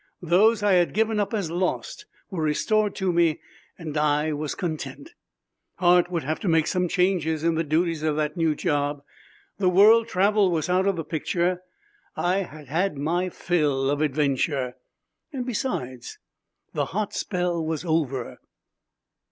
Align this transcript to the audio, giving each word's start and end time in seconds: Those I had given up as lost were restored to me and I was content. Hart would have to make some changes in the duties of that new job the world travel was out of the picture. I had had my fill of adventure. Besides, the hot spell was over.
Those 0.23 0.63
I 0.63 0.71
had 0.73 0.95
given 0.95 1.19
up 1.19 1.31
as 1.31 1.51
lost 1.51 2.07
were 2.31 2.41
restored 2.41 2.95
to 2.95 3.13
me 3.13 3.39
and 3.77 3.95
I 3.95 4.33
was 4.33 4.55
content. 4.55 5.13
Hart 5.75 6.09
would 6.09 6.23
have 6.23 6.39
to 6.39 6.47
make 6.47 6.65
some 6.65 6.87
changes 6.87 7.43
in 7.43 7.53
the 7.53 7.63
duties 7.63 8.01
of 8.01 8.15
that 8.15 8.35
new 8.35 8.55
job 8.55 9.03
the 9.59 9.69
world 9.69 10.07
travel 10.07 10.49
was 10.49 10.69
out 10.69 10.87
of 10.87 10.95
the 10.95 11.03
picture. 11.03 11.61
I 12.15 12.37
had 12.37 12.67
had 12.67 12.97
my 12.97 13.29
fill 13.29 13.91
of 13.91 14.01
adventure. 14.01 14.73
Besides, 15.31 16.17
the 16.73 16.85
hot 16.85 17.13
spell 17.13 17.63
was 17.63 17.85
over. 17.85 18.39